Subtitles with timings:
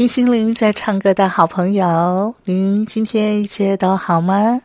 [0.00, 4.62] 听心灵在唱歌的好朋友，您今天一切都好吗？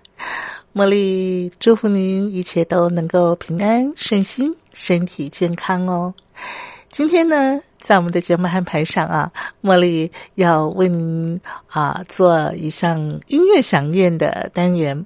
[0.73, 6.13] 茉莉祝福您一切都能够平安顺心，身体健康哦。
[6.89, 9.29] 今天呢，在我们的节目安排上啊，
[9.61, 15.05] 茉莉要为您啊做一项音乐响宴的单元。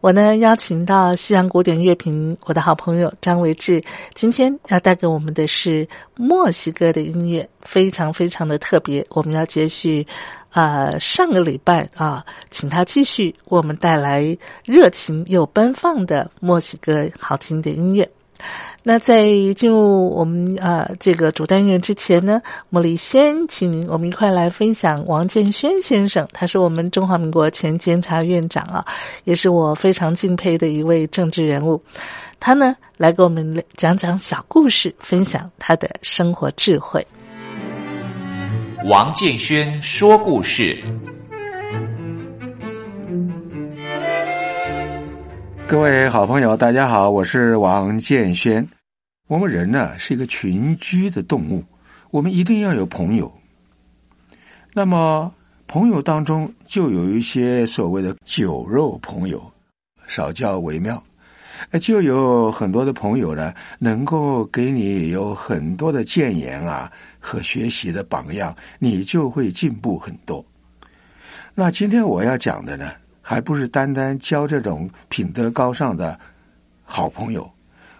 [0.00, 3.82] 我呢邀请到西洋古典乐评我的好朋友张维志，
[4.14, 9.04] 今天要带给我们的是墨西哥的音乐，非常非常的特别。
[9.10, 10.06] 我们要接续
[10.50, 18.08] 啊上个礼拜啊，请他继续为我们带来热情又奔放的墨西哥好听的音乐。
[18.82, 28.86] 那在进入我们啊这个主单元之前呢，茉莉先请我们一块来分享王建轩先生，他是我们中华民国前监察院长啊，
[29.24, 31.82] 也是我非常敬佩的一位政治人物。
[32.40, 37.06] 他呢来给我们讲讲小故事，分享他的生活智慧。
[38.84, 40.82] 王建轩说故事。
[45.68, 48.66] 各位好朋友，大家好，我是王建轩。
[49.26, 51.62] 我们人呢是一个群居的动物，
[52.10, 53.30] 我们一定要有朋友。
[54.72, 55.30] 那么
[55.66, 59.42] 朋友当中就有一些所谓的酒肉朋友，
[60.06, 61.02] 少交为妙。
[61.78, 66.90] 就有很多的朋友呢，能够给你有很多的谏言啊
[67.20, 70.42] 和学习的榜样，你就会进步很多。
[71.54, 72.90] 那今天我要讲的呢。
[73.28, 76.18] 还不是单单交这种品德高尚的
[76.82, 77.52] 好朋友，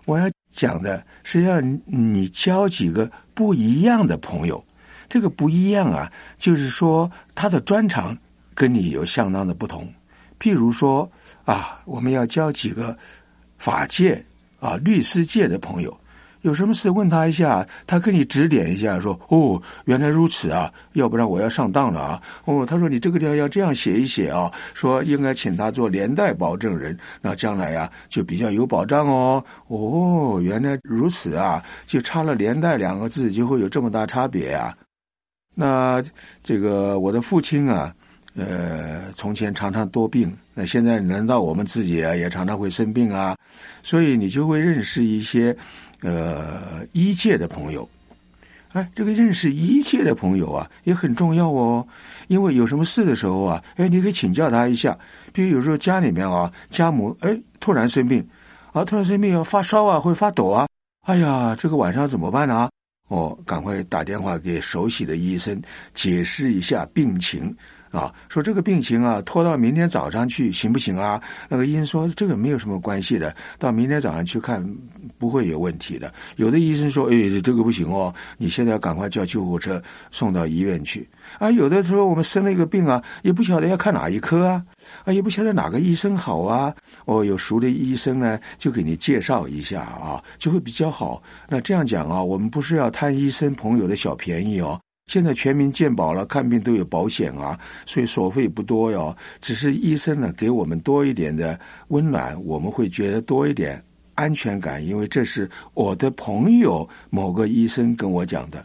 [0.07, 4.65] 我要讲的是要你交几个不一样的朋友。
[5.07, 8.17] 这个不一样啊，就是说他的专长
[8.55, 9.87] 跟你有相当的不同。
[10.41, 11.07] 譬如说
[11.45, 12.97] 啊，我们要交几个
[13.59, 14.25] 法界
[14.61, 15.95] 啊、律师界的朋友。
[16.43, 34.73] 有什么事问他一下，他跟你指点一下，说：“哦，原来如此啊，要不然我要上当了啊。”哦，他说：“你这个地方要这样写一写啊，说应该请他做连带保证人，那将来呀就比较有保障哦。”哦，原来如此啊，就差了“连带”两个字，就会有这么大差别啊。
[35.55, 36.01] 那
[36.45, 37.93] 这个我的父亲啊，
[38.37, 43.37] 呃，从前常常多病，那现在轮到我们自己啊，也常常会生病啊，
[43.83, 45.57] 所以你就会认识一些。
[46.03, 47.89] 呃，医界的朋友，
[48.73, 51.87] 哎，这个认识医界的朋友啊，也很重要哦。
[52.29, 54.97] 因为有什么事的时候啊，哎，你可以请教他一下。
[55.33, 58.27] 比如有时候家里面啊，家母哎突然生病，
[58.73, 60.69] 啊，突然生病要发烧啊，会发抖啊，
[61.07, 62.69] 哎呀，这个晚上怎么办呢？
[63.09, 65.61] 哦，赶快打电话给熟悉的医生，
[65.95, 67.57] 解释一下病情。
[67.91, 71.21] 啊，说这个病情啊，拖到明天早上去行不行啊？
[71.49, 74.65] 那个医生说这个没有什么关系的，到明天早上去看
[75.17, 76.13] 不会有问题的。
[76.37, 81.09] 有的医生说，哎，这个不行哦，你现在要赶快叫救护车送到医院去。
[81.39, 84.65] 啊，有的时候我们生了一个病啊，也不晓得要看哪一科啊，
[85.05, 86.75] 啊，也不晓得哪个医生好啊。
[87.07, 91.23] 哦，有熟的医生呢，就给你介绍一下啊，就会比较好。
[91.49, 94.79] 那这样讲啊，我们不是要贪医生朋友的小便宜哦。
[95.09, 99.17] 现在全民健保了，看病都有保险啊，所以所费不多哟。
[99.41, 101.59] 只是医生呢，给我们多一点的
[101.89, 103.83] 温暖，我们会觉得多一点
[104.15, 108.65] 安全感，因为这是我的朋友某个医生跟我讲的。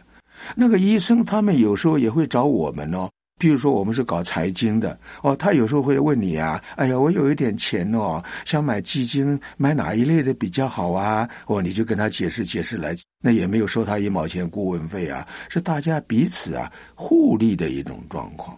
[0.54, 3.08] 那个医生他们有时候也会找我们哦。
[3.44, 11.28] 比如说，我们是搞财经的哦，他有时候会问你啊，哎呀，我有一点钱哦，想买基金，买哪一类的比较好啊？
[11.46, 18.56] 哦，你就跟他解释解释来，那也没有收他一毛钱顾问费啊，是大家彼此啊互利的一种状况。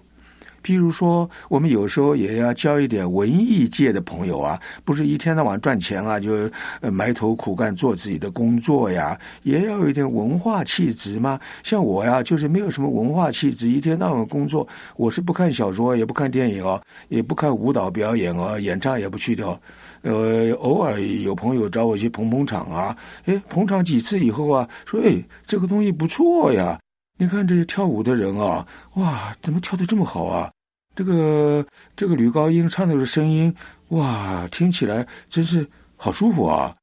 [0.67, 6.51] 譬如说，我们有时候也要交一点文艺界的朋友啊，不是一天到晚赚钱啊，就
[6.91, 11.39] 埋头苦干做自己的工作呀，也要有一点文化气质嘛。
[11.63, 14.67] 像我呀，就是没有什么文化气质，一天到晚工作，
[14.97, 19.57] 我是不看小说，也不看电影哦，也不看舞蹈表演哦，演唱也不去掉。
[20.03, 22.97] 呃，偶尔有朋友找我去捧捧场啊，
[23.27, 26.81] 哎，捧场几次以后啊，说哎，这个东西不错呀。
[27.19, 28.67] 你看这些跳舞的人啊，
[28.97, 30.51] 哇，怎么跳的这么好啊？
[30.97, 31.65] 这个
[31.95, 33.55] 这个女高音唱的声音，
[33.91, 35.65] 哇，听起来真是
[35.95, 36.75] 好舒服啊。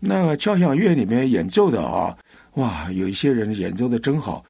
[0.00, 2.16] 那交响乐里面演奏的啊，
[2.54, 4.44] 哇，有一些人演奏的真好。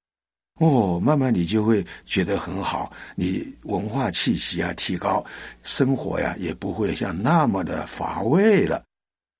[0.58, 5.24] 哦，慢慢你就会觉得很好，你文化气息啊提高，
[5.62, 8.82] 生活呀也不会像那么的乏味了。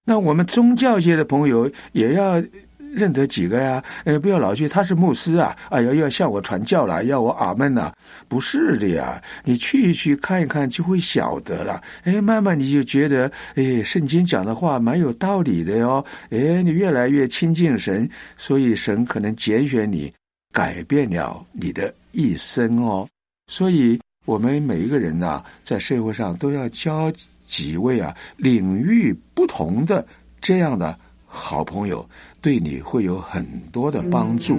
[0.05, 2.43] 那我们宗教界的朋友也要
[2.92, 3.82] 认得几个呀？
[4.04, 7.92] 呃，不要老去他是牧师啊，哎呀要向我传教了，要我阿门呐？
[8.28, 11.82] 不是的呀，你去一去看一看就会晓得了。
[12.04, 16.04] 哎，慢慢你就觉得，哎，圣经讲的话蛮有道理的哟。
[16.31, 20.12] 哎，你越来越亲近神，所以神可能拣选你。
[20.52, 23.08] 改变了你的一生哦，
[23.46, 27.08] 所以我们每一个人呐，在社会上都要交
[27.46, 30.04] 几位啊领域不同的
[30.40, 30.98] 这样的
[31.32, 32.05] 好朋友，
[32.43, 34.59] 对你会有很多的帮助。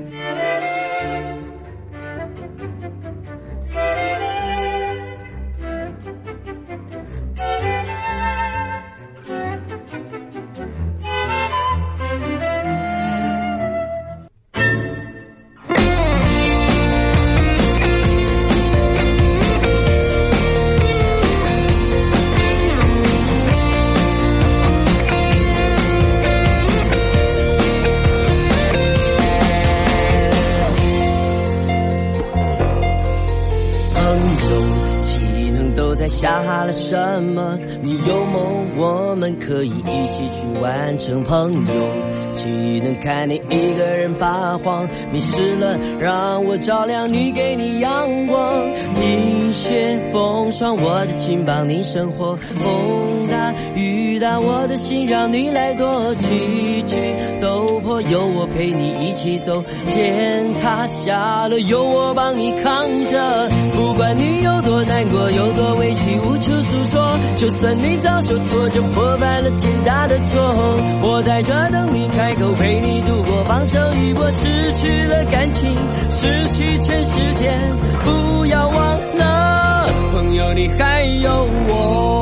[41.05, 41.21] 成。
[41.23, 42.49] 朋友，岂
[42.83, 44.89] 能看你一个人发慌？
[45.11, 48.51] 迷失了，让我照亮你，给你阳光。
[48.99, 52.35] 冰雪风霜，我的心帮你生活。
[52.35, 56.13] 风大雨大，我的心让你来躲。
[56.13, 56.95] 崎岖
[57.41, 59.63] 陡坡，有我陪你一起走。
[59.87, 63.49] 天塌下了，有我帮你扛着。
[63.75, 67.19] 不管你有多难过，有多委屈，无处诉说。
[67.35, 70.39] 就算你遭受挫折，或犯了天大的错，
[71.01, 73.43] 我在这等你开口，陪你度过。
[73.47, 75.67] 放手一搏，失去了感情，
[76.11, 77.51] 失去全世界，
[78.05, 82.20] 不要忘了，朋友，你还有我。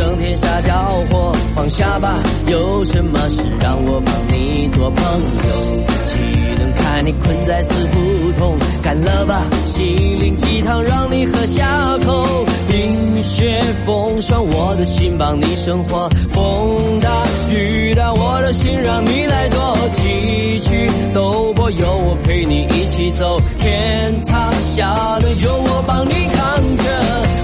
[0.00, 5.84] 整天瞎搅和放下吧，有什么事让我帮你做朋友？
[6.06, 6.16] 岂
[6.56, 8.56] 能看你困在死胡同？
[8.82, 9.84] 干了吧，心
[10.18, 12.46] 灵鸡汤让你喝下口。
[12.66, 16.08] 冰雪风霜，我的心帮你生活。
[16.32, 19.76] 风大雨大，我的心让你来躲。
[19.90, 23.38] 崎岖陡坡，有我陪你一起走。
[23.58, 26.84] 天塌下来，有我帮你扛着。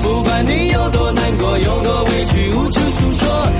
[0.02, 3.16] 不管你有多难过，有多委屈，无处诉。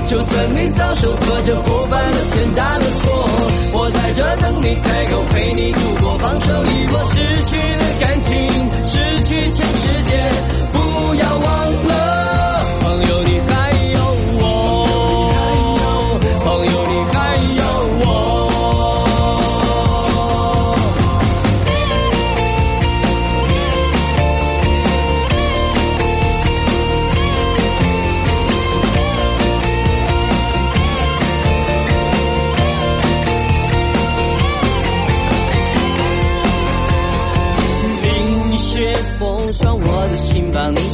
[0.09, 3.11] 就算你遭受挫折或犯了天大的错，
[3.73, 6.17] 我在这等你开口，陪你度过。
[6.17, 8.33] 放手一搏，失去了感情，
[8.85, 8.97] 失
[9.27, 10.15] 去全世界，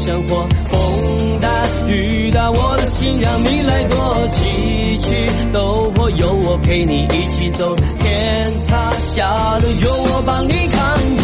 [0.04, 1.48] 生活，风大
[1.88, 4.28] 雨大，我的心让你来躲。
[4.28, 5.08] 崎岖
[5.54, 7.74] 陡坡，有我陪你一起走。
[7.98, 11.00] 天塌下了，有我帮你扛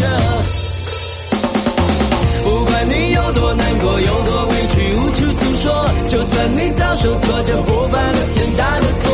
[2.42, 5.86] 不管你有多难过，有多委屈，无处诉说。
[6.06, 9.12] 就算你遭受挫折不犯了天大的错，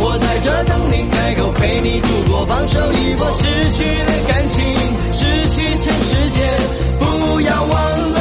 [0.00, 2.44] 我在这等你开口，陪你度过。
[2.46, 4.64] 放手一搏，失去了感情，
[5.12, 6.40] 失去全世界，
[6.98, 7.70] 不要忘
[8.10, 8.15] 了。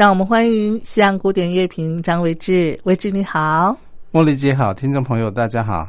[0.00, 3.76] 让我们欢迎西洋古典乐评张维志，维志你好，
[4.12, 5.86] 茉莉姐好，听众朋友大家好。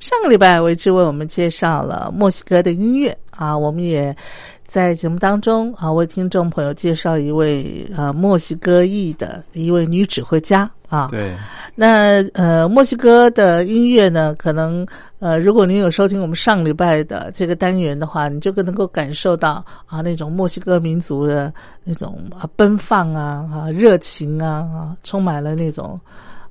[0.00, 4.14] 上个礼拜维志为我们介绍了墨西哥的音乐啊，我们也
[4.74, 11.06] 在节目当中啊为听众朋友介绍一位呃墨西哥裔的一位女指挥家啊。
[11.12, 11.32] 对，
[11.76, 14.84] 那呃墨西哥的音乐呢，可能
[15.20, 21.54] 呃如果您有收听我们上礼拜的这个单元的话，你就更能够感受到啊那种墨西哥民族的
[21.84, 26.00] 那种啊奔放啊啊热情啊啊，充满了那种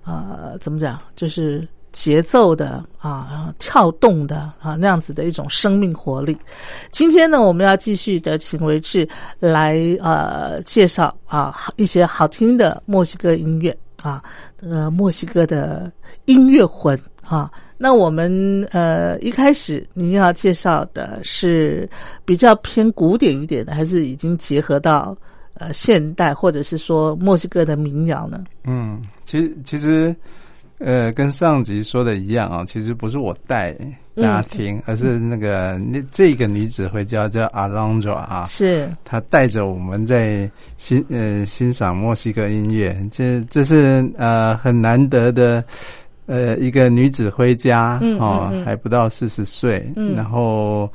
[0.02, 1.68] 啊怎么讲，就是。
[1.94, 6.36] 节奏的啊，跳动的啊，那样子的一种生命活力。
[6.92, 9.08] 今天呢，我们要继续的请维志
[9.40, 14.22] 来呃介绍啊一些好听的墨西哥音乐啊，
[14.60, 15.90] 呃墨西哥的
[16.26, 17.50] 音乐魂啊。
[17.78, 21.88] 那我们呃一开始您要介绍的是
[22.26, 25.16] 比较偏古典一点的，还是已经结合到
[25.54, 28.44] 呃现代，或者是说墨西哥的民谣呢？
[28.64, 30.16] 嗯，其实其实。
[30.80, 33.74] 呃，跟上集说的一样啊，其实不是我带
[34.16, 45.64] 大家听，而是那个那这个女指挥叫叫阿朗卓啊，是她带着我们在欣呃欣赏墨西哥音乐，这这是呃很难得的
[46.26, 50.92] 呃一个女指挥家哦，还不到四十岁，然后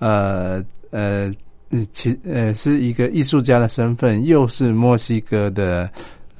[0.00, 1.32] 呃呃
[1.92, 5.90] 其呃是一个艺术家的身份，又是墨西哥的。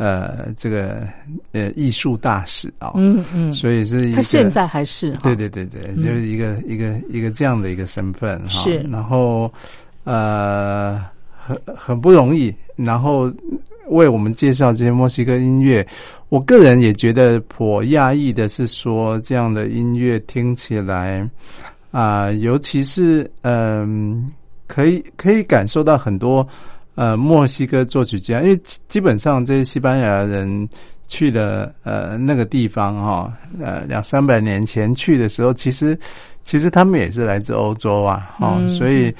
[0.00, 1.06] 呃，这个
[1.52, 8.62] 呃，艺术大使啊，嗯嗯，所以是他现在还是对对对对，就是一个一个一个这样的一个身份哈。
[8.62, 9.52] 是，然后
[10.04, 11.04] 呃，
[11.36, 13.30] 很很不容易，然后
[13.88, 15.86] 为我们介绍这些墨西哥音乐，
[16.30, 21.28] 我个人也觉得颇讶异的是说，这样的音乐听起来
[21.90, 24.26] 啊，尤其是嗯，
[24.66, 26.48] 可以可以感受到很多。
[27.00, 30.68] 呃，墨西哥作曲家，因为基本上这些西班牙人
[31.08, 35.98] 去了呃那个地方哈，呃两三百年前去的时候，其实
[36.44, 39.10] 其实他们也是来自欧洲啊，哈，所以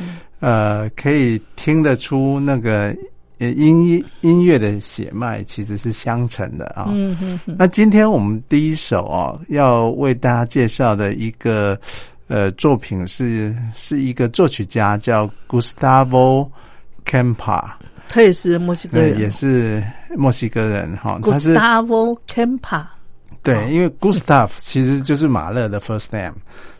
[0.41, 2.95] 呃可以听得出那个
[3.39, 6.93] 音音乐的血脉其实是相承的啊。
[7.47, 11.81] 那今天我们第一首啊要为大家介绍的一个
[12.29, 16.47] 呃作品是是一个作曲家叫 Gustavo。
[17.05, 17.73] Campa，
[18.09, 19.83] 他也是墨西哥人，也是
[20.17, 21.19] 墨西哥人哈。
[21.23, 22.85] Gustavo Campa，
[23.43, 26.35] 对，因为 Gustav 其实就是马勒的 first name，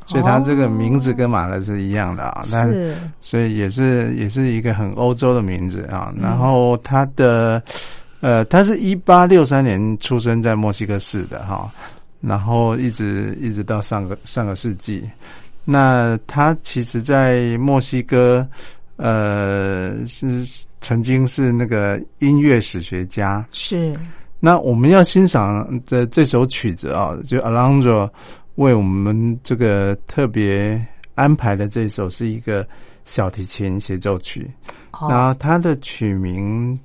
[0.07, 2.43] 所以他这个名字跟马勒是一样的啊。
[2.45, 6.13] 是，所以也是也是一个很欧洲的名字啊。
[6.21, 7.63] 然后他的
[8.21, 11.71] 呃，他是一八六三年出生在墨西哥市的哈，
[12.21, 15.09] 然后一直一直到上个上个世纪，
[15.65, 18.47] 那他其实，在墨西哥。
[19.03, 20.45] 呃，是
[20.83, 23.43] 曾经是那个音乐史学家。
[23.51, 23.91] 是，
[24.39, 28.11] 那我们要欣赏这这首曲子啊，就 Alonso
[28.57, 32.67] 为我们这个特别安排的这首是一个
[33.07, 34.47] 小提琴协奏曲。
[35.09, 36.79] 然后它的曲名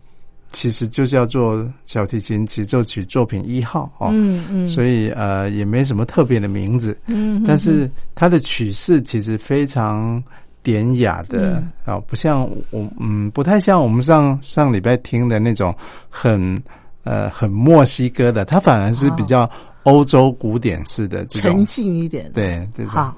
[0.48, 4.08] 其实就叫做小提琴协奏曲作品一号哦。
[4.14, 4.66] 嗯嗯。
[4.66, 6.98] 所以呃，也没什么特别的名字。
[7.08, 7.44] 嗯。
[7.46, 10.24] 但是它的曲式其实非常。
[10.66, 12.42] 典雅的啊，不像
[12.72, 15.74] 我嗯，不太像我们上上礼拜听的那种
[16.10, 16.60] 很
[17.04, 19.48] 呃很墨西哥的，它反而是比较
[19.84, 21.52] 欧洲古典式的这种。
[21.52, 23.14] 沉静一点，对这种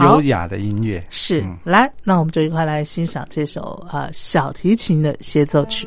[0.00, 1.06] 优雅的音乐。
[1.10, 5.86] 是来，那我们就一块来欣赏这首啊小提琴的协奏曲。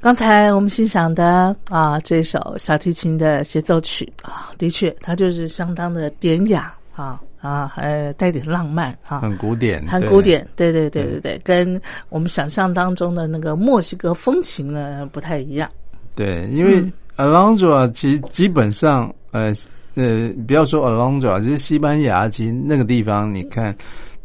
[0.00, 10.22] 刚才我们欣赏的啊，这首小提琴的协奏曲啊，的确，它就是相当的典雅啊啊，还带点浪漫啊，很古典，很古。
[10.22, 15.68] 典，对对对对对，跟我们想象当中的那个墨西哥风情呢不太一样。
[16.14, 16.82] 对，因为
[17.18, 19.52] Alonso 其实基本上，呃
[19.96, 23.76] 呃，不要说 Alonso，就是西班牙，其实那个地方，你看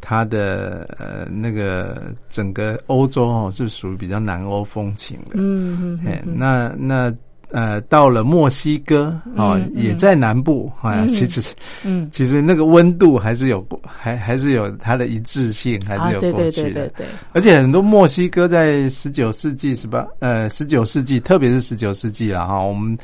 [0.07, 5.31] 它的呃那个整个欧洲哦，是属于比较南欧风情的。
[5.33, 7.11] 嗯嗯哎，那那
[7.49, 16.69] 呃，到了墨西哥哦，也在南部啊，嗯其实嗯，其实那个温度还是有，还还是有它的一致性，还啊，是有过去的。
[16.69, 22.95] 对对对，而且很多墨西哥在十九世纪十八呃十九世纪，特别是十九世纪了哈，我们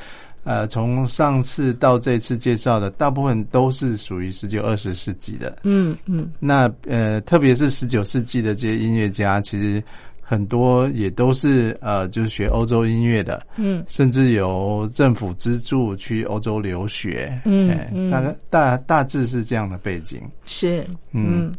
[0.44, 5.58] 呃从上次到这次介绍的，大部分都是属于十九二十世纪的。
[5.64, 6.32] 嗯嗯。
[6.40, 9.84] 那呃，特别是十九世纪的这些音乐家，其实
[10.22, 13.84] 很多也都是呃，就是学欧洲音乐的，嗯。
[13.88, 20.22] 甚至由政府资助去欧洲留学，嗯大概大大致是这样的背景。
[20.46, 21.46] 是，嗯。
[21.48, 21.52] 嗯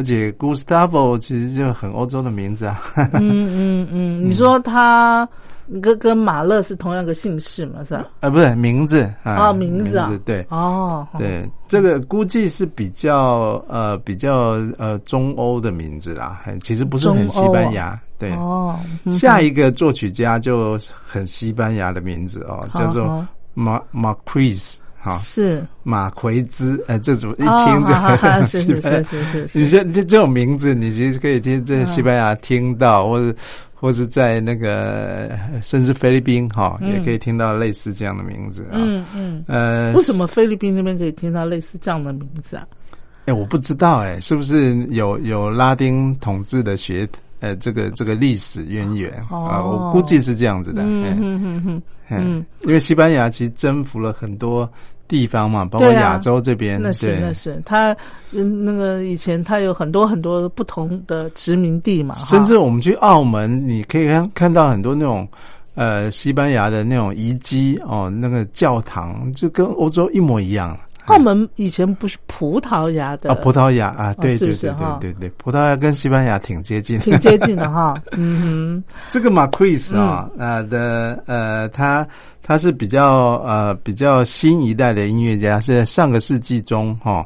[0.00, 2.80] 而且 Gustavo 其实就很欧洲的名字啊，
[3.12, 5.28] 嗯嗯嗯， 你说他
[5.82, 8.06] 跟跟马勒是同样个姓氏嘛，是吧？
[8.20, 10.42] 啊，不是名字啊，哦，名字啊，对。
[10.48, 18.00] 哦，对，这个估计是比较呃比较呃中欧的名字啦，很其实不是很西班牙。
[18.18, 25.16] 对，哦，嗯下一个作曲家就很西班牙的名字哦，叫做好马马奎斯哈。
[25.18, 25.64] 是。
[25.82, 29.58] 马奎兹，呃，这种一哦听就哈哈哈很是是西班牙是是是。
[29.58, 33.36] 你像这这种名字，你其实可以听在西班牙听到，或者
[33.74, 35.30] 或是在那个
[35.62, 36.92] 甚至菲律宾哈，嗯。
[36.92, 38.74] 也可以听到类似这样的名字啊。
[38.74, 42.66] 嗯嗯，呃，为什么菲律宾那边可以听到类似这样的名字啊？
[43.26, 47.06] 哎，我不知道哎，是不是有有拉丁统治的学
[47.40, 49.62] 呃这个这个历史渊源哦啊？
[49.62, 50.82] 我估计是这样子的。
[50.84, 54.68] 嗯哎哼哼哼，嗯，因为西班牙其实征服了很多
[55.08, 57.96] 地方嘛，包括亚洲这边，那是那是他
[58.30, 65.26] 嗯那个以前他有很多很多不同的殖民地嘛，甚至我们去澳门，你可以看看到很多那种
[65.74, 70.78] 呃西班牙的那种遗迹哦，那个教堂就跟欧洲一模一样。
[71.10, 76.98] 澳门以前不是葡萄牙的啊，葡萄牙啊，对对对对对对，葡萄牙跟西班牙挺接近。
[77.00, 82.06] 挺接近的哈， 嗯哼这个马奎斯啊，呃的呃，他
[82.42, 87.24] 他是比较呃比较新一代的音乐家，是在上个世纪中哈、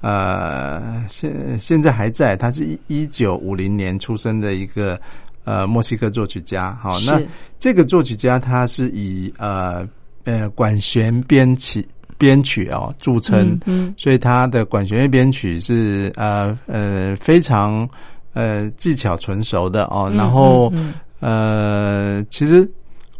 [0.00, 4.98] 呃现现在还在，他是一一九五零年出生的一个
[5.44, 6.76] 呃墨西哥作曲家。
[6.82, 7.20] 好、那
[7.58, 9.86] 这个作曲家他是以呃
[10.24, 11.86] 呃管弦编曲
[12.18, 13.94] 编曲哦著称，嗯嗯。
[13.96, 17.88] 所以他的管弦乐编曲是呃呃非常
[18.32, 22.68] 呃技巧纯熟的哦，嗯然后、嗯呃，其实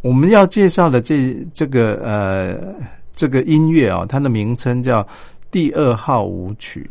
[0.03, 2.75] 我们要介绍的这这个呃
[3.13, 5.07] 这个音乐哦，它的名称叫
[5.51, 6.89] 第二号舞曲。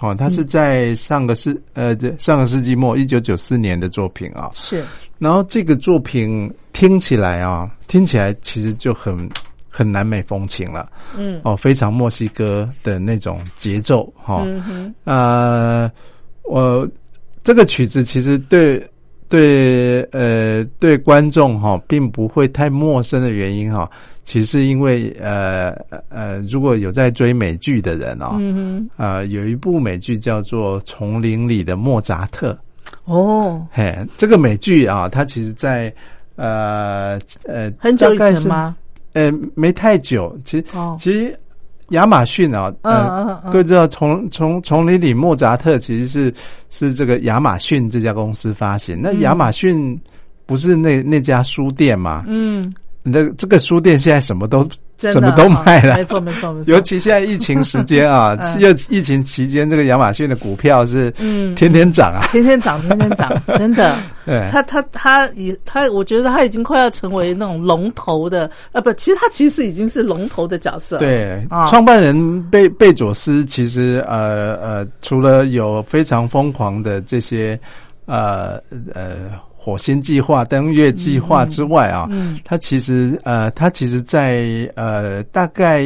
[0.00, 4.84] 哦，它是在上个世呃这上个世纪末一九九四年的作品啊、是。
[5.18, 9.28] 然后这个作品听起来啊，听起来其实就很
[9.78, 10.90] 很南美风情了。
[11.16, 14.42] 嗯哦，非常墨西哥的那种节奏哈。
[14.44, 15.88] 嗯呃，
[16.42, 16.88] 我
[17.44, 18.84] 这个曲子其实对
[19.28, 23.88] 对呃对观众哈、并不会太陌生的原因哈、
[24.24, 25.70] 其实因为呃
[26.08, 32.52] 呃如果有在追美剧的人哦，嗯呃有一部美剧叫做《丛林里的莫扎特》。
[33.04, 35.94] 哦，嘿，这个美剧啊，它其实在
[36.36, 38.76] 呃呃很久以前吗？
[39.18, 40.38] 呃，没太久。
[40.44, 41.38] 其实、哦其实
[41.88, 46.34] 亚马逊啊，嗯呃，嗯嗯各位知道从从从林里莫扎特其实是
[46.68, 48.98] 是这个亚马逊这家公司发行。
[49.02, 49.98] 那亚马逊
[50.44, 52.24] 不是那那家书店吗？
[52.28, 56.04] 嗯，那这个书店现在什么都什么都卖了哦没。
[56.04, 62.26] 错没错没错，尤其现在疫情时间啊 嗯，又疫情期间，这个亚马逊的股票是嗯天天涨啊。
[62.32, 63.96] 天天涨天天涨， 真的。
[64.26, 77.58] 对，他他他也他，我觉得他已经快要成为那种龙头的，啊，不，其实他其实已经是龙头的角色。，对啊，创办人贝贝佐斯其实呃呃，除了有非常疯狂的这些
[78.04, 78.60] 呃
[78.94, 85.84] 呃火星计划、登月计划之外啊，嗯它其实呃它其实在呃大概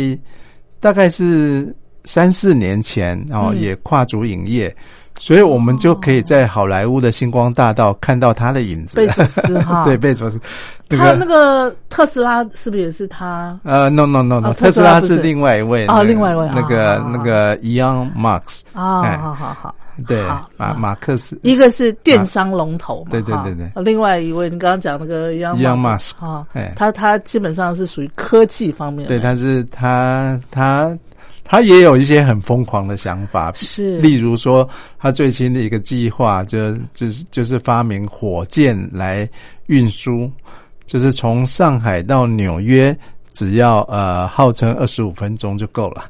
[0.79, 4.75] 大概是三四年前哦，嗯也跨足影业。
[5.23, 8.97] 所以我们就可以在好莱坞的星光大道看到他的影子。
[8.97, 9.85] 贝佐斯哈。
[9.87, 10.41] 对，贝佐斯，
[10.89, 13.57] 这他那个特斯拉是不是也是他？
[13.63, 19.17] 呃，no no no no，、啊特斯拉是是另外一位哦另外一位那个那个 Elon Musk，啊，哎。
[19.17, 19.73] 好好好，
[20.09, 23.71] 对，马马克思，一个是电商龙头嘛，对对对对。
[23.85, 26.45] 另外一位你刚刚讲那个 Elon Elon Musk，哈。
[26.55, 30.99] 哎，他他基本上是属于科技方面的，对，他是他他
[31.53, 34.67] 他也有一些很疯狂的想法，是例如说
[34.99, 39.29] 他最新的一个计划，就就是就是发明火箭来
[39.67, 40.31] 运输，
[40.87, 42.97] 就是从上海到纽约。
[43.35, 46.05] 只要呃，号称二十五分钟就够了。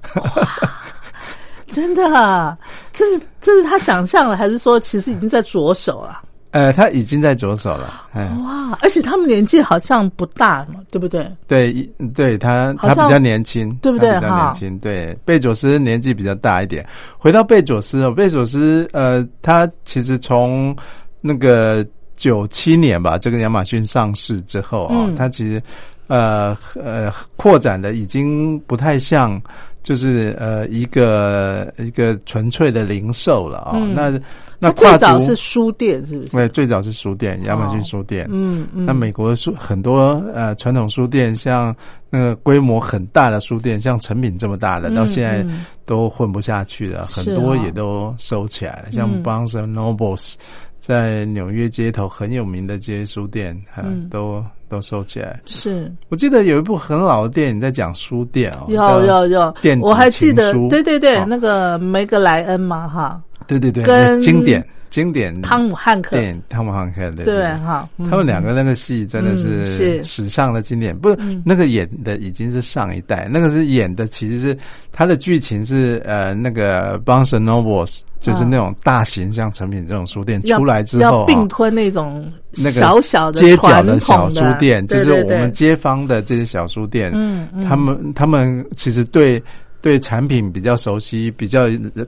[1.67, 2.57] 真的啊，
[2.93, 6.23] 这是这是他想象了，还是说其实已经在着手了？
[6.53, 8.09] 呃，他已经在着手了。
[8.15, 8.79] 嗯，哇！
[8.81, 11.27] 而且他们年纪好像不大嘛，对不对？
[11.49, 11.73] 对，
[12.15, 16.87] 对他他比较年轻，对不对他比较哈年轻，对，贝佐斯年纪比较大一点。
[17.19, 20.75] 回到贝佐斯哦，贝佐斯呃，他其实从
[21.21, 21.85] 那个
[22.17, 25.63] 九七年吧，这个亚马逊上市之后啊、嗯他其实
[26.07, 29.41] 呃呃扩展的已经不太像。
[29.83, 34.21] 就是呃一个一个纯粹的零售了啊、嗯那
[34.59, 36.29] 那最早是书店，是不是？
[36.37, 38.29] 对最早是书店，亚马逊书店。
[38.31, 38.87] 嗯嗯。
[38.87, 41.75] 那美国的书很多呃传统书店，像
[42.09, 48.93] 那个规模很大的书店，像成品这么大的，嗯到现在嗯都混不下去了，是很多哦也都收起来了。
[48.93, 50.35] 像嗯 Barnes and Nobles
[50.79, 55.39] 在纽约街头很有名的这些书店，啊嗯都都收起来。
[55.45, 55.93] 是。
[56.09, 59.55] 我记得有一部很老的电影在讲书店哦，有有有。
[59.61, 61.27] 电，子我还记得对对对，哦。
[61.29, 65.41] 那个梅格莱恩嘛，哈，对对对，跟经典经典。
[65.43, 68.09] 汤姆汉克，电影汤姆汉克对对哈，嗯。
[68.11, 69.67] 他们两个那个戏真的嗯是。
[69.69, 71.43] 是史上的经典，不是嗯。
[71.45, 74.57] 那个演的已经是上一代，那个是演的其实是
[74.93, 87.65] 他的剧情是呃那个 Barnes and Nobles 就是那种大型像成品这种书店出来之后啊并吞那种那个小小的街角的小书店，就是我们街坊的这些小书店，嗯嗯。
[87.65, 89.43] 他们他们其实对
[89.83, 91.65] 对产品比较熟悉，比较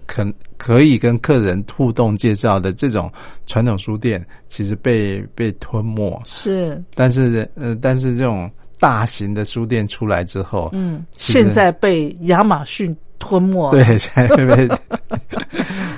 [0.06, 0.24] 可
[0.56, 3.12] 可以跟客人互动介绍的这种
[3.46, 6.22] 传统书店，其实被被吞没。
[6.24, 14.68] 是但是呃，但是这种大型的书店出来之后，嗯，现在被亚马逊吞没，对， 现在被，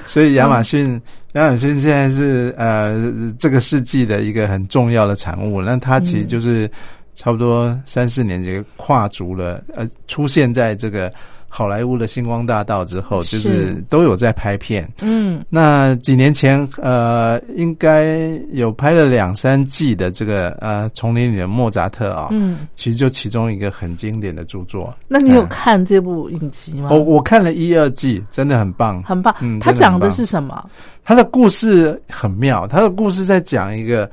[0.07, 1.01] 所以亚马逊，
[1.35, 5.61] 亚马逊现在是呃这个世纪的一个很重要的产物。
[5.61, 6.71] 那它其实就是
[7.15, 11.13] 差不多三四年就跨足了，呃，出现在这个
[11.49, 14.87] 好莱坞的星光大道之后，就是是都有在拍片。
[15.01, 18.19] 嗯那几年前，呃，应该
[18.53, 24.95] 有拍了两三季的这个呃《丛林里的莫扎特》啊，嗯，其实就其中一个很经典的著作。
[25.09, 26.91] 那你有嗯看这部影集吗？
[26.91, 30.69] 我我看了一二季，真的很棒，很棒嗯，他讲的是什么？
[31.05, 34.11] 他的故事很妙，他的故事在讲一个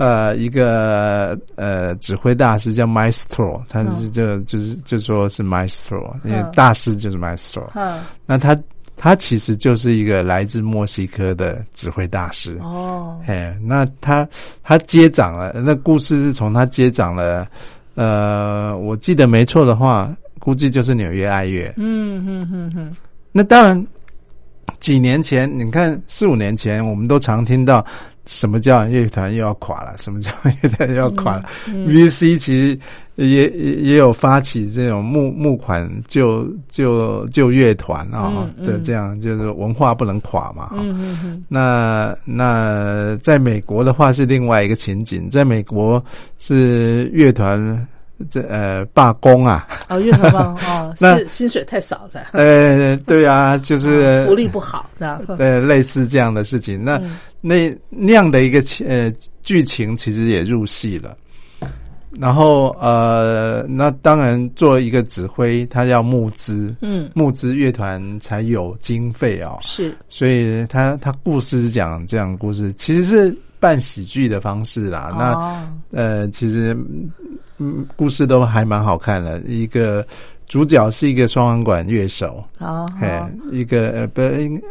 [0.00, 8.58] 呃一个呃指挥大师叫 Maestro，他是就、就是就说是 Maestro，因为嗯大师就是 Maestro，、嗯，那他
[8.96, 12.58] 他其实就是一个来自墨西哥的指挥大师。
[12.62, 14.26] 哦，哎，那他
[14.62, 17.46] 他接掌了，那故事是从他接掌了，
[17.94, 21.70] 呃，我记得没错的话，估计就是纽约爱乐。
[21.76, 22.96] 嗯哼哼哼，
[23.32, 23.86] 那当然，
[24.78, 27.84] 几年前，你看四五年前，我们都常听到
[28.30, 30.30] 什么叫乐团又要垮了，什么叫
[30.62, 31.44] 乐团又要垮了。
[31.66, 32.78] VC 其实
[33.16, 40.66] 也也也有发起这种募募款救救救乐团啊、嗯嗯的这样，就是文化不能垮嘛。
[40.68, 46.02] 哈嗯哼哼，那那在美国的话是另外一个情景，在美国
[46.38, 47.58] 是乐团
[48.28, 57.16] 这呃罢工啊，哦，乐团帮哦，那是薪水太少噻，呃对啊，就是福利不好，这样， 呃，类似这样的事情，那、嗯。
[57.42, 59.10] 那那样的一个情呃
[59.42, 61.16] 剧情其实也入戏了。
[62.20, 69.58] 然后呃，那当然做一个指挥，他要募资，嗯，募资乐团才有经费哦。
[69.62, 75.14] 是，所以他他故事是讲这样的故事，其实是办喜剧的方式啦。
[75.16, 75.62] 那哦。
[75.92, 76.76] 呃，其实
[77.60, 79.38] 嗯，故事都还蛮好看的。
[79.46, 80.04] 一个
[80.48, 84.22] 主角是一个双簧管乐手，哦，哎，一个呃不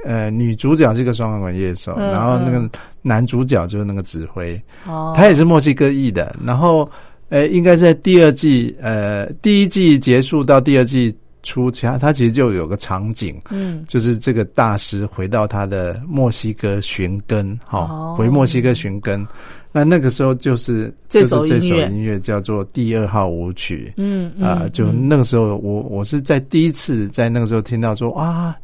[0.03, 2.69] 呃女主角是一个双簧管乐手，嗯然后那个
[3.01, 6.35] 男主角就是那个指挥，哦，他也是墨西哥裔的。
[6.43, 6.89] 然后
[7.29, 13.83] 呃，应该在第二季呃第一季结束到第二季初，其他他其实就有个场景，嗯。
[13.87, 18.15] 就是这个大师回到他的墨西哥寻根，哈、哦。
[18.17, 19.25] 回墨西哥寻根。
[19.71, 22.19] 那那个时候就是这就是这首音乐。
[22.19, 28.55] 叫做第二号舞曲，嗯啊、嗯就那个时候我我是在第一次在那个时候听到说啊，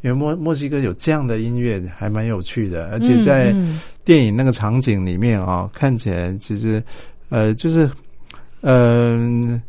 [0.00, 6.82] 原来墨墨西哥有这样的音乐，还蛮有趣的，而且在嗯电影那个场景里面啊、看起来其实
[7.28, 7.88] 呃就是
[8.62, 9.60] 呃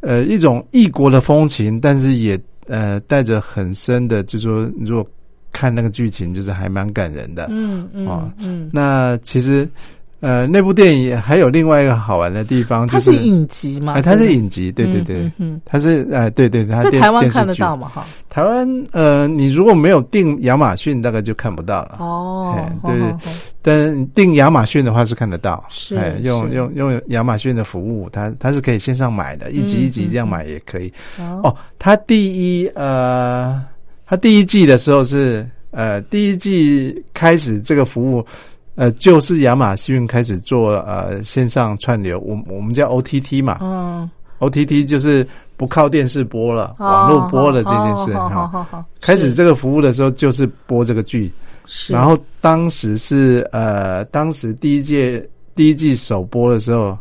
[0.00, 5.06] 呃一种异国的风情，但是也呃带着很深的，就是说如果
[5.52, 7.48] 看那个剧情，就是还蛮感人的。
[7.50, 9.68] 嗯嗯哦嗯，那其实，
[10.20, 13.94] 呃，那部电影还有另外一个好玩的地方，就它是影集嘛？
[13.94, 17.54] 哎，它是影集，对对对，嗯嗯它是呃，对对，它在电台湾看得。
[17.54, 17.88] 到嘛？
[17.88, 21.96] 哈，台湾呃，你如果没有订亚马逊，大概就看不到了。
[22.00, 30.92] 哦哎，对但订亚马逊的话是看得到，是哎，用是用用亚马逊的服务，它它是可以线上买的，一集嗯一集这样嗯买也可以。
[31.18, 33.62] 哦哦，它第一呃，
[34.06, 38.24] 它第一季的时候是呃，第一季开始这个服务，
[38.80, 45.26] 呃，就是亚马逊开始做呃线上串流，我我们叫 OTT 嘛、嗯，o t t 就是
[45.58, 48.82] 不靠电视播了，哦网络播了这件事好好哈。
[48.98, 51.30] 开始这个服务的时候就是播这个剧，
[51.66, 56.96] 是然后当时是呃，当时第一届第一季首播的时候，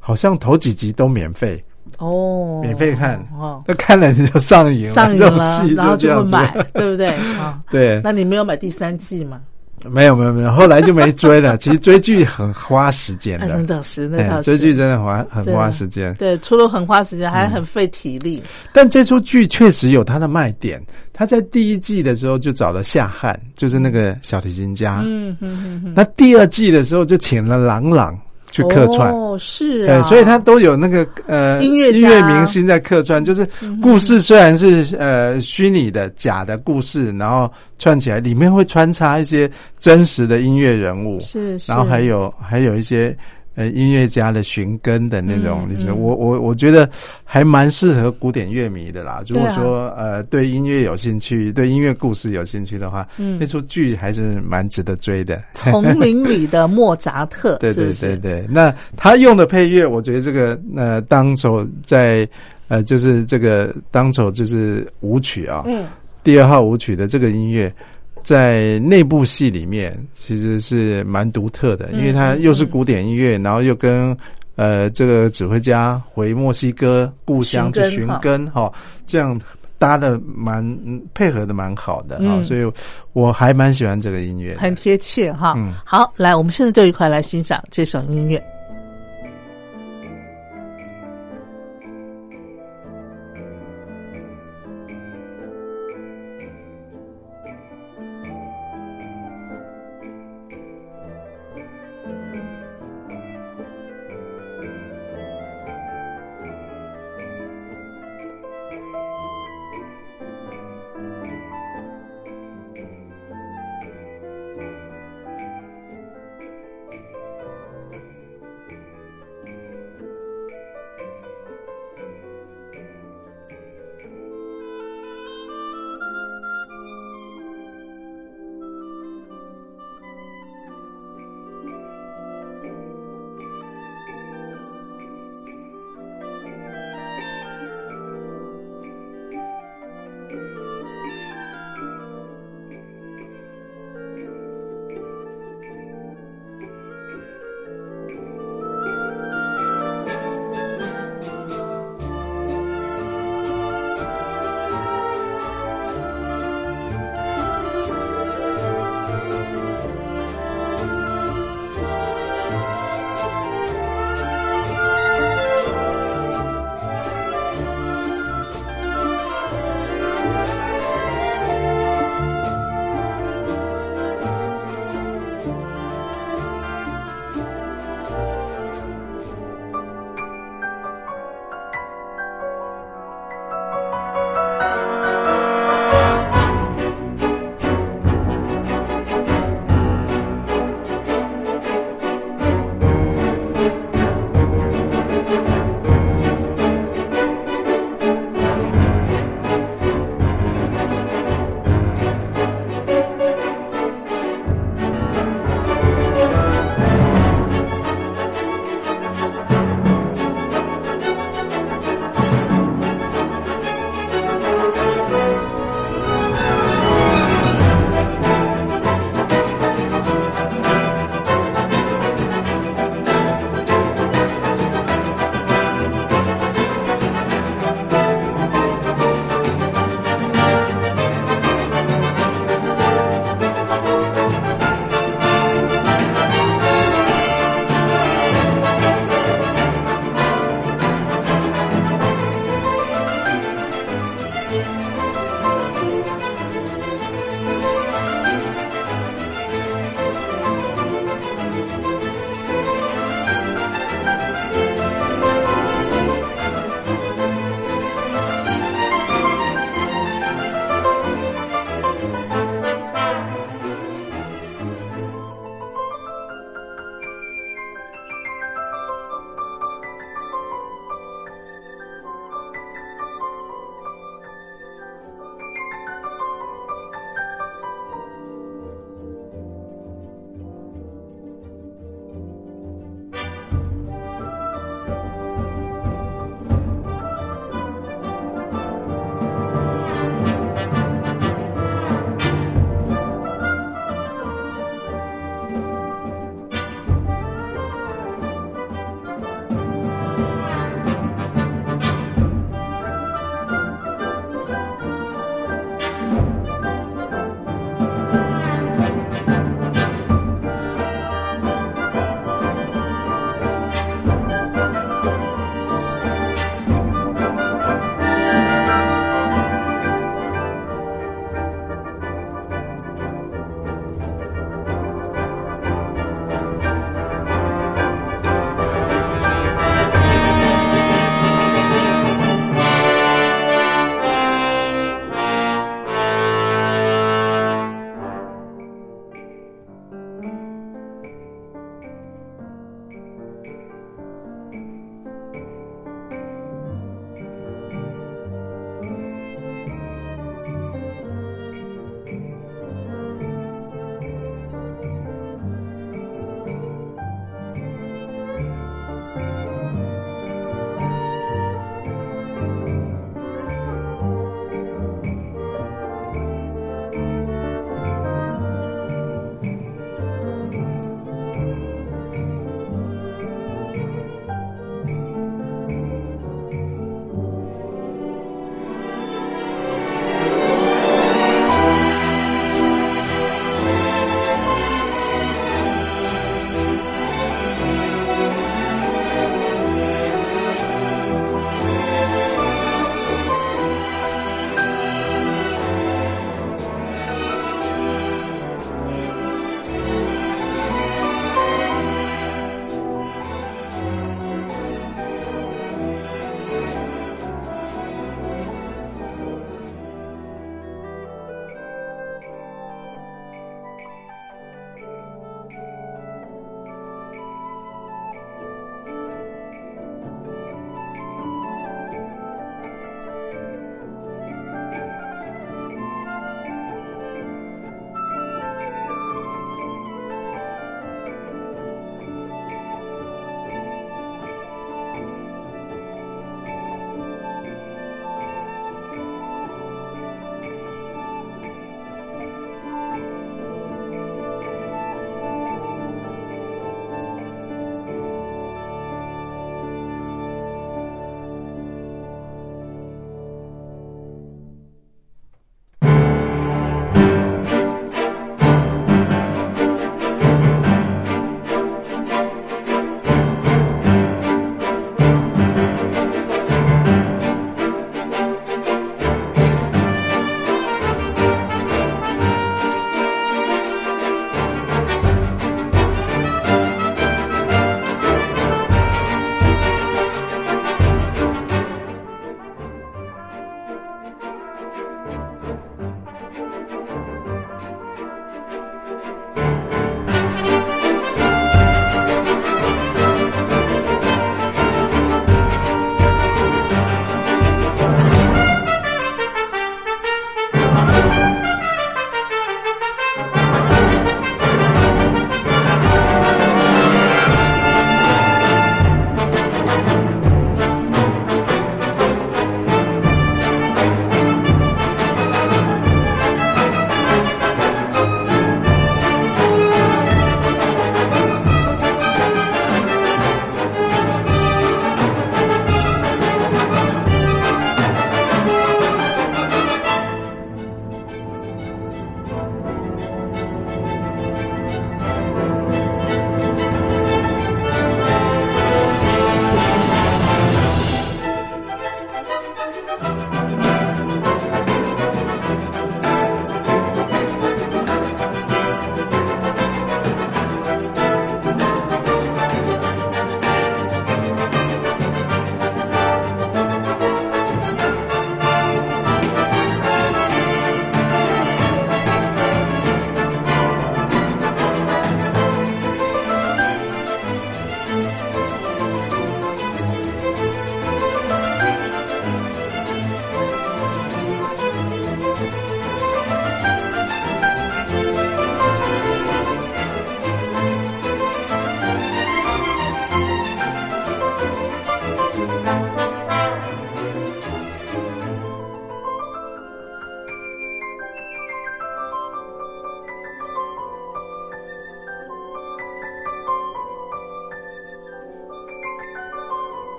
[0.00, 1.64] 好像头几集都免费，
[1.98, 6.32] 哦，免费看哦，那看了你就上瘾了，上瘾了，戏然后这样子。
[6.32, 7.06] 就会买，对不对
[7.38, 7.62] 啊？
[7.70, 9.40] 对，那你没有买第三季吗？
[9.88, 11.56] 没有没有没有，后来就没追了。
[11.58, 14.08] 其实追剧很花时间的，那的，倒是。
[14.42, 16.14] 追剧真的花很花时间。
[16.14, 18.42] 对，除了很花时间，嗯还很费体力。
[18.72, 20.82] 但这出剧确实有它的卖点。
[21.12, 25.02] 他在第一季的时候就找了夏汉，就是那个小提琴家。
[25.04, 28.18] 嗯哼哼哼，那第二季的时候就请了郎朗
[28.50, 29.12] 去客串。
[29.12, 33.48] 哦，是对，啊，所以他都有那个呃音乐音乐明星在客串，就是
[33.82, 41.70] 故事虽然是呃虚拟的假的故事，然后串起来，里面会穿插一些真实的音乐人物，是，是。
[41.70, 43.16] 然后还有还有一些
[43.60, 46.88] 呃音乐家的寻根的那种我我我觉得
[47.22, 49.22] 还蛮适合古典乐迷的啦。
[49.28, 53.36] 如果说、呃对音乐有兴趣，对音乐故事有兴趣的话，嗯。
[53.38, 55.42] 那出剧还是蛮值得追的。
[55.52, 62.26] 丛林里的莫扎特， 对对对对，那他用的配乐，我觉得这个呃当首在
[62.68, 65.84] 呃就是这个当首就是舞曲啊，嗯，
[66.24, 67.70] 第二号舞曲的这个音乐，
[68.22, 74.16] 在那部戏里面其实是蛮独特的，因为它又是古典音乐，然后又跟
[74.56, 78.72] 呃这个指挥家回墨西哥故乡去寻寻根哈
[79.06, 79.40] 这样
[79.78, 82.72] 搭的蛮嗯配合的蛮好的啊、嗯所以
[83.14, 84.56] 我还蛮喜欢这个音乐。
[84.56, 85.54] 很贴切哈。
[85.56, 88.42] 嗯好，来，我们现在就一块来欣赏这首音乐。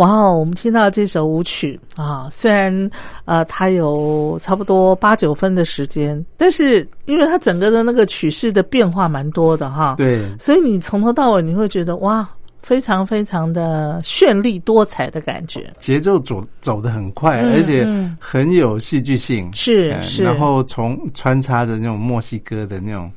[0.00, 2.90] 哇哦，我们听到这首舞曲啊，虽然
[3.26, 12.26] 呃它有差不多八九分的时间，但是因为它整个的那个曲式的变化蛮多的哈，对，所以你从头到尾你会觉得哇，
[12.62, 18.16] 非常非常的绚丽多彩的感觉，节奏走走得很快，嗯而且嗯。
[18.18, 23.12] 很有戏剧性，是然后从穿插着那种墨西哥的那种，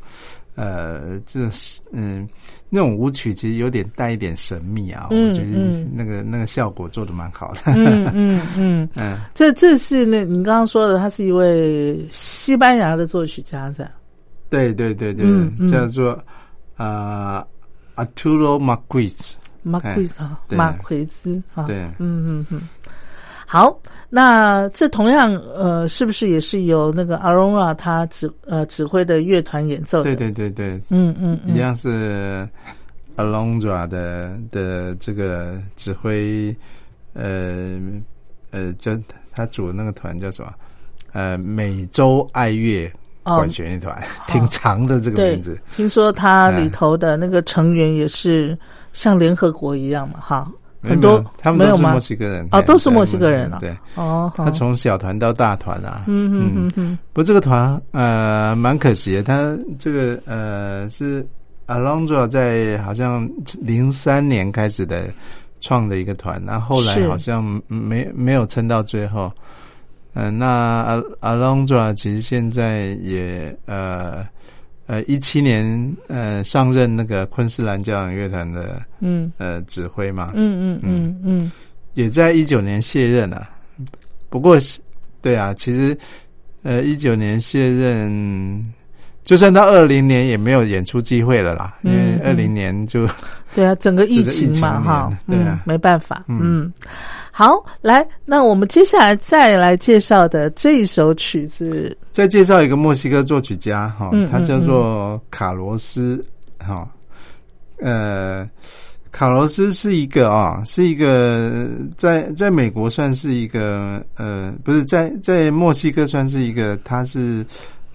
[0.56, 2.28] 呃，就是嗯，
[2.70, 5.92] 那种舞曲其实有点带一点神秘啊，嗯我觉得嗯。
[5.94, 13.92] 那个那个效果做的蛮好的，嗯嗯嗯，嗯， 这这是那你刚刚说的，他是一位西班牙的作曲家是吧？
[14.50, 15.26] 对对对对，
[15.68, 16.18] 叫做
[16.78, 17.44] 呃
[17.96, 19.34] Arturo Marquez，
[19.64, 20.58] 马奎斯啊，对。
[20.58, 21.78] 马奎斯啊，对。
[21.98, 22.62] 嗯嗯嗯。
[23.54, 23.80] 好，
[24.10, 30.06] 那这同样呃，是不是也是由那个 Arona 他指呃指挥的乐团演奏的？
[30.06, 32.50] 对对对对，嗯嗯嗯，一样是
[33.16, 36.56] Alondra 的的这个指挥，
[37.14, 37.80] 呃
[38.50, 38.92] 呃，叫
[39.32, 40.52] 他组的那个团叫什么？
[41.12, 42.92] 呃，美洲爱乐
[43.22, 48.58] 管弦乐团，挺长的这个名字。，听说他嗯里头的那个成员也是
[48.94, 50.52] 像联合国一样嘛，哈，
[50.84, 52.00] 很多他们都是墨？
[52.00, 53.58] 西哥人啊，都是墨西哥人啊。
[53.60, 56.04] 对，哦，他从小团到大团啊。
[56.08, 61.26] 嗯嗯嗯嗯不过这个团呃蛮可惜的，他这个呃是
[61.68, 63.28] Alondra 在好像
[63.62, 65.06] 零三年开始的
[65.62, 69.32] 创的一个团，然后后来好像没没有撑到最后。
[70.16, 74.24] 嗯、那 Al- Alondra 其实现在也呃
[74.88, 79.32] 呃一七年呃上任那个昆士兰交响乐团的嗯。
[79.38, 81.20] 呃指挥嘛，嗯嗯嗯。
[81.24, 81.52] 嗯，
[81.94, 83.48] 也在一九年卸任了、
[84.30, 84.80] 不过是，
[85.22, 85.98] 对啊，其实
[86.64, 88.64] 呃一九年卸任，
[89.24, 93.08] 就算到二零年也没有演出机会了啦，因为二零年就、
[93.54, 95.54] 对啊， 整个疫情情嘛，哈，对啊。
[95.54, 96.40] 嗯，没办法，嗯。
[96.42, 96.74] 嗯，
[97.32, 106.24] 好，来，那我们接下来再来介绍的这一首曲子，再介绍一个墨西哥作曲家哈，嗯他叫做卡罗斯
[106.60, 106.88] 哈，
[107.82, 108.50] 呃。
[109.16, 117.46] 卡罗斯是一个啊，是一个在在美国算是一个呃，不是在在墨西哥算是一个，他是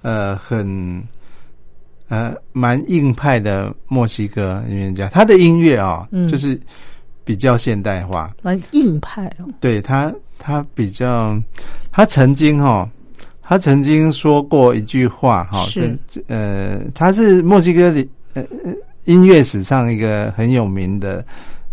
[0.03, 1.03] 呃很
[2.07, 5.09] 呃蛮硬派的墨西哥音乐家。
[5.09, 6.57] 他的音乐啊，嗯就是
[7.25, 11.37] 比较现代化，蛮硬派哦，对他他比较，
[11.91, 12.89] 他曾经哈、
[13.49, 18.71] 他曾经说过一句话哈，是呃，他是墨西哥的呃呃
[19.07, 21.25] 音乐史上一个很有名的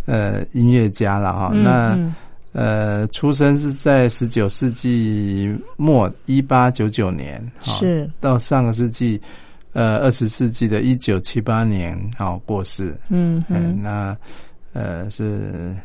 [0.05, 1.49] 呃音乐家了哈。
[1.51, 2.15] 嗯那嗯
[2.53, 9.19] 呃，出生是在十九世纪末，一八九九年，哈是到上个世纪
[9.73, 12.95] 呃二十世纪的一九七八年，好过世。
[13.09, 14.17] 嗯，嗯嗯那
[14.71, 15.75] 呃是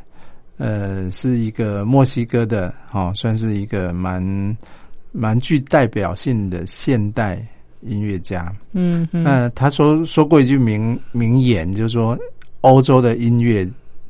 [0.58, 4.22] 呃是一个墨西哥的，哦，算是一个蛮
[5.12, 7.40] 蛮具代表性的现代
[7.82, 8.52] 音乐家。
[8.72, 12.18] 嗯嗯，那他说说过一句名名言，就是说
[12.60, 13.68] 欧洲的音乐，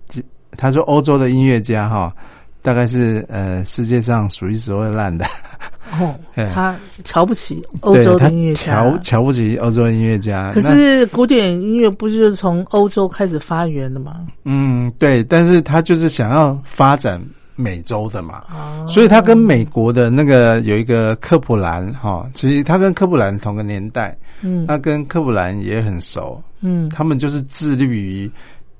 [0.08, 0.22] 这
[0.56, 2.14] 他说欧洲的音乐家哈、
[2.62, 5.24] 大概是呃世界上数一数二烂的。
[5.98, 10.52] 哦 哎，他瞧不起欧洲的音乐家瞧，瞧不起欧洲的音乐家。
[10.52, 14.26] 可是古典音乐不就是从欧洲开始发源的吗？
[14.44, 17.20] 嗯，对，但是他就是想要发展
[17.60, 24.66] 美洲的嘛，哦，所以他跟美国的那个有一个科普兰哈、其实他跟科普兰同个年代，嗯。
[24.66, 26.88] 他跟科普兰也很熟，嗯。
[26.88, 28.30] 他们就是致力于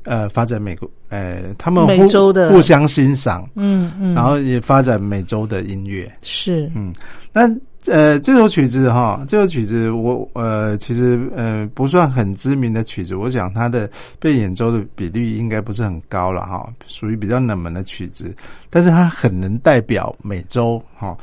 [0.05, 6.11] 呃发展美国，呃，他们互美洲的互相欣赏，嗯嗯，然后也发展美洲的音乐。
[6.23, 6.71] 是。
[6.75, 6.93] 嗯，
[7.33, 7.49] 那
[7.87, 18.37] 呃，这首曲子哈，这首曲子我呃，其实呃不算很知名的曲子，我想它的被演奏的比率应该不是很高了哈，属于比较冷门的曲子，
[18.69, 21.17] 但是它很能代表美洲哈，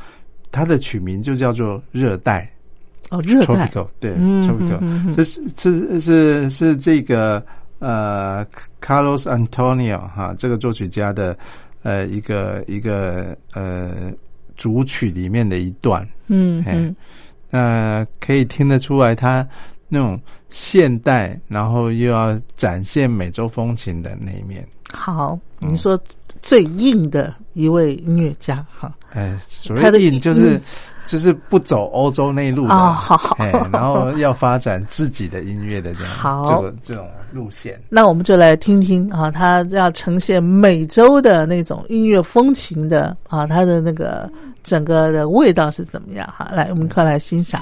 [0.51, 2.49] 它的曲名就叫做热带
[3.09, 7.41] 哦，热带，（tropical），对嗯，tropical，这是是是是这个
[7.77, 8.43] 呃
[8.81, 11.37] ，Carlos Antonio 哈，这个作曲家的
[11.83, 14.11] 呃一个一个呃
[14.57, 16.63] 主曲里面的一段，嘿嗯。
[16.67, 16.95] 嗯
[17.49, 19.47] 那可以听得出来他
[19.87, 24.67] 那种现代，然后又要展现美洲风情的那一面。
[24.91, 25.69] 好，嗯。
[25.69, 25.97] 你说
[26.47, 30.61] 最硬的一位音乐家哈，哎，所他的谓硬就是、嗯
[31.07, 37.81] 就是不走欧洲内路的，哦好好哎，然后要发展自己的音乐的这样好这个这种路线。
[37.87, 44.29] 那我们就来听听啊，他要呈现美洲的那种音乐风情的啊，他的那个
[44.63, 46.51] 整个的味道是怎么样哈？
[46.53, 47.61] 来，我们快来欣赏。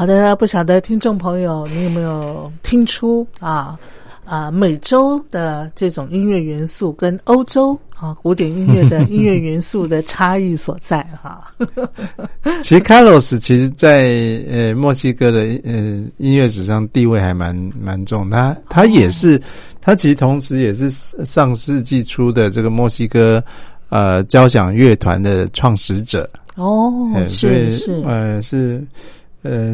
[0.00, 3.78] 好的，不晓得听众朋友你有没有听出啊
[4.24, 11.52] 啊美洲的这种音乐元素跟欧洲啊古典音乐的音乐元素的差异所在哈。
[12.64, 19.38] 其实 Carlos 其实在呃墨西哥的呃音乐史上地位还蛮蛮重，他他也是
[19.82, 20.88] 他其实同时也是
[21.26, 23.44] 上世纪初的这个墨西哥
[23.90, 26.26] 呃交响乐团的创始者。
[26.56, 26.90] 哦，
[27.28, 28.86] 所以是呃是呃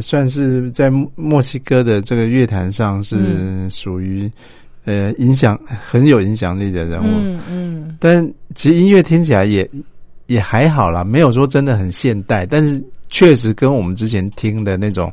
[0.00, 4.30] 算是在墨西哥的这个乐坛上是属于
[4.84, 7.96] 呃影响很有影响力的人物，嗯嗯。
[7.98, 9.68] 但其实音乐听起来也
[10.26, 15.12] 也还好啦，没有说真的很现代，但是确实跟我们之前听的那种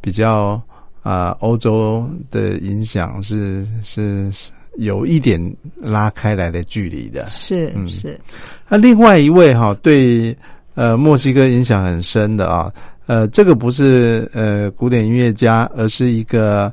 [0.00, 0.60] 比较
[1.02, 4.30] 啊欧洲的影响是是
[4.78, 5.40] 有一点
[5.76, 8.18] 拉开来的距离的，是嗯是。
[8.68, 10.36] 那另外一位哈对。
[10.74, 12.72] 呃，墨西哥影响很深的啊，
[13.06, 16.72] 呃，这个不是呃古典音乐家，而是一个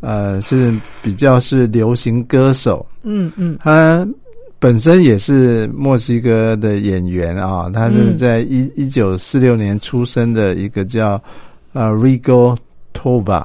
[0.00, 0.72] 呃是
[1.02, 2.84] 比较是流行歌手。
[3.02, 4.06] 嗯嗯，他
[4.58, 11.22] 本身也是墨西哥的演员啊，他是在一一九四六年出生的一个叫
[11.72, 12.56] 呃 Rigo
[12.92, 13.44] Tova。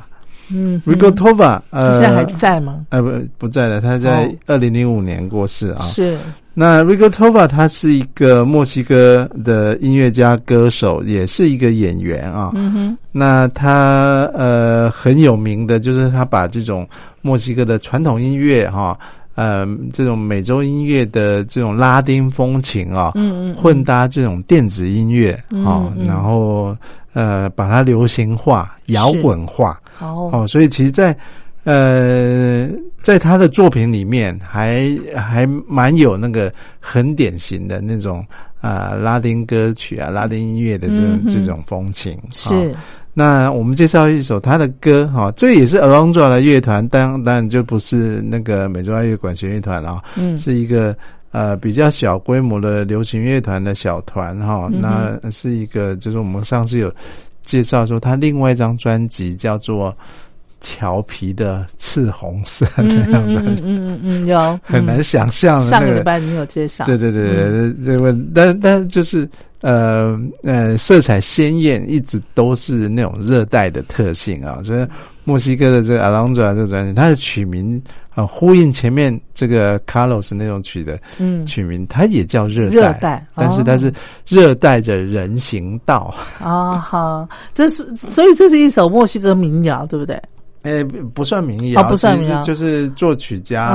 [0.51, 2.85] 嗯，Rigo Tova，呃，现在还在吗？
[2.89, 5.85] 呃，不不在了，他在二零零五年过世啊。
[5.85, 6.17] 是。
[6.57, 12.51] 那 Rigo Tova 他是一个墨西哥的音乐家、歌手，也是一个演员啊。
[12.55, 12.97] 嗯哼。
[13.11, 16.87] 那他呃很有名的就是他把这种
[17.21, 18.97] 墨西哥的传统音乐哈，
[19.35, 25.33] 呃这种美洲音乐的这种拉丁风情啊，嗯嗯，混搭这种电子音乐
[25.65, 26.73] 啊，然后
[27.11, 29.77] 呃把它流行化、摇滚化。
[29.99, 30.45] 哦。
[30.47, 31.15] 所以其实，在
[31.63, 32.69] 呃，
[33.01, 38.23] 在他的作品里面，还还蛮有那个很典型的那种
[38.61, 42.15] 啊拉丁歌曲啊拉丁音乐的这种这种风情。
[42.29, 42.71] 是，
[43.15, 50.95] 那我们介绍一首他的歌哈，这也是 Alondra 的乐团，当当然就不是那个美洲爱乐管弦乐团啊，嗯，是一个
[51.31, 54.69] 呃比较小规模的流行乐团的小团哈。
[54.71, 56.93] 那是一个，就是我们上次有
[57.45, 59.95] 介绍说，他另外一张专辑叫做。
[60.67, 65.61] 调皮的赤红色的样子，嗯嗯嗯，有 很难想象。
[65.61, 69.29] 上个礼拜你有介绍，对对对对，这个但但就是
[69.61, 74.59] 呃呃，色彩鲜艳，一直都是那种热带的特性啊。
[74.63, 74.87] 所以
[75.23, 77.79] 墨西哥的这个 Alondra 这个专辑，它的曲名
[78.15, 83.93] 啊，呼应前面这个 Carlos 那种曲的嗯曲名，它也叫热热带，但是它是
[84.27, 86.79] 热带的人行道啊。
[86.79, 90.19] 好，这是所以这是一首墨西哥民谣，对不对？
[90.65, 93.67] 诶，不算民谣，不算民谣，就是作曲家。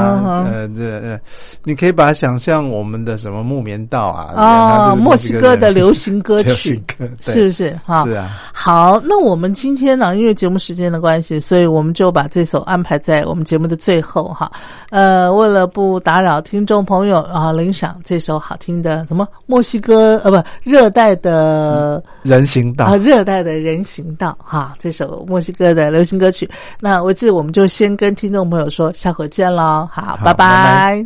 [0.45, 1.18] 呃，这呃，
[1.64, 6.82] 你可以把它想象我们的什么木棉道啊，啊，墨西哥的流行歌曲，
[7.22, 7.78] 是不是？
[7.84, 8.28] 哈，是啊。
[8.53, 14.51] 好，那我们今天呢，因为节目时间的关系，所以我们就把这首安排在我们节目的最后哈。
[14.91, 26.51] 呃，为了不打扰听众朋友啊，领赏这首好听的什么墨西哥呃不热带的人行道啊，热带的人行道哈，这首墨西哥的流行歌曲。
[26.81, 31.05] 那我这我们就先跟听众朋友说，下回见喽，好，拜拜。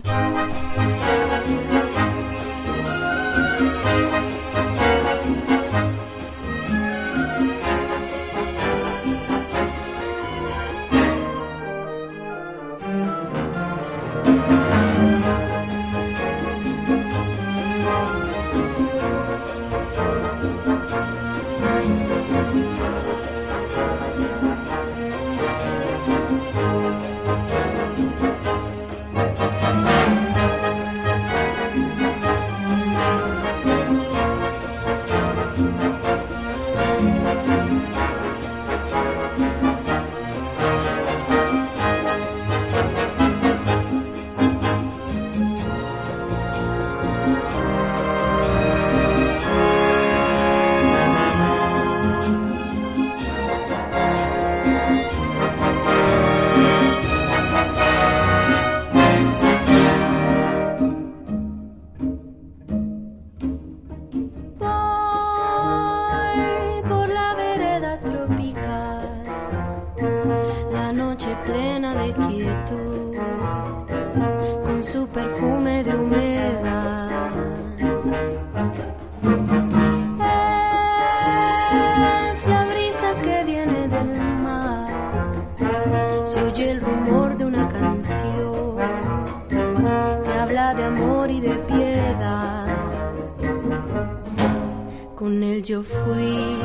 [95.16, 96.58] Con él yo fui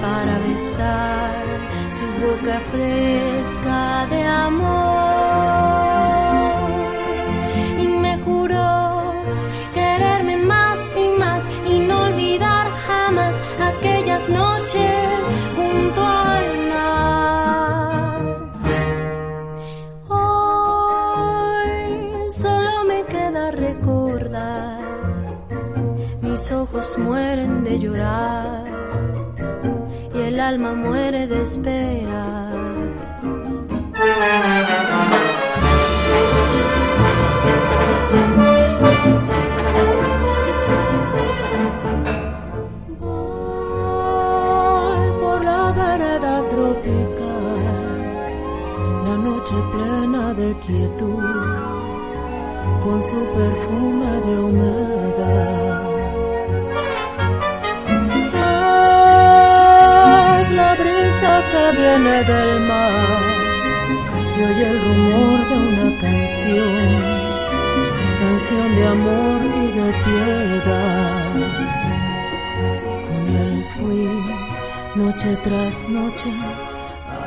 [0.00, 1.32] para besar
[1.90, 5.91] su boca fresca de amor.
[26.98, 28.64] Mueren de llorar
[30.14, 32.52] y el alma muere de esperar.
[43.00, 47.64] Voy por la vereda tropical,
[49.06, 51.22] la noche plena de quietud,
[52.84, 55.71] con su perfume de humedad.
[61.76, 63.22] Viene del mar,
[64.24, 66.80] se oye el rumor de una canción,
[68.20, 71.34] canción de amor y de piedad.
[73.08, 74.04] Con él fui
[74.94, 76.30] noche tras noche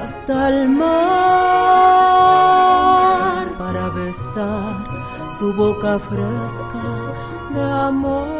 [0.03, 0.85] hasta el mar
[3.57, 4.85] para besar
[5.31, 6.83] su boca fresca
[7.51, 8.34] de amor.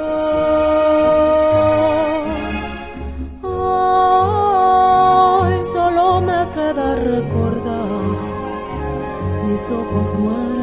[9.70, 10.55] ojos muertos.